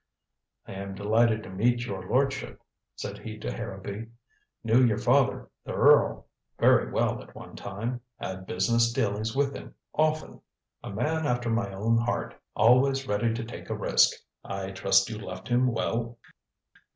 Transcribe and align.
"I 0.67 0.71
am 0.71 0.95
delighted 0.95 1.43
to 1.43 1.51
meet 1.51 1.85
your 1.85 2.07
lordship," 2.09 2.59
said 2.95 3.19
he 3.19 3.37
to 3.37 3.51
Harrowby. 3.51 4.07
"Knew 4.63 4.83
your 4.83 4.97
father, 4.97 5.47
the 5.63 5.75
earl, 5.75 6.25
very 6.57 6.89
well 6.91 7.21
at 7.21 7.35
one 7.35 7.55
time. 7.55 8.01
Had 8.19 8.47
business 8.47 8.91
dealings 8.91 9.35
with 9.35 9.53
him 9.55 9.75
often. 9.93 10.41
A 10.81 10.89
man 10.89 11.27
after 11.27 11.51
my 11.51 11.71
own 11.71 11.99
heart. 11.99 12.33
Always 12.55 13.07
ready 13.07 13.31
to 13.31 13.43
take 13.43 13.69
a 13.69 13.75
risk. 13.77 14.13
I 14.43 14.71
trust 14.71 15.07
you 15.07 15.19
left 15.19 15.49
him 15.49 15.67
well?" 15.67 16.17